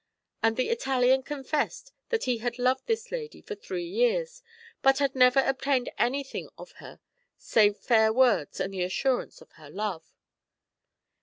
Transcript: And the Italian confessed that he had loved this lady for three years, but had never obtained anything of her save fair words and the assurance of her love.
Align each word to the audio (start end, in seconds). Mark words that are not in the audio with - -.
And 0.41 0.57
the 0.57 0.69
Italian 0.69 1.21
confessed 1.21 1.91
that 2.09 2.23
he 2.23 2.39
had 2.39 2.57
loved 2.57 2.87
this 2.87 3.11
lady 3.11 3.39
for 3.39 3.53
three 3.53 3.85
years, 3.85 4.41
but 4.81 4.97
had 4.97 5.13
never 5.13 5.41
obtained 5.41 5.91
anything 5.95 6.49
of 6.57 6.71
her 6.81 6.99
save 7.37 7.77
fair 7.77 8.11
words 8.11 8.59
and 8.59 8.73
the 8.73 8.81
assurance 8.81 9.41
of 9.41 9.51
her 9.51 9.69
love. 9.69 10.11